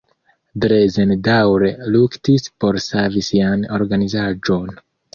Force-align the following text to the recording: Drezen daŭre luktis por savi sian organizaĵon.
Drezen 0.63 1.13
daŭre 1.27 1.69
luktis 1.97 2.49
por 2.65 2.83
savi 2.89 3.27
sian 3.31 3.71
organizaĵon. 3.81 4.79